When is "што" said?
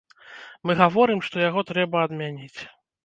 1.27-1.43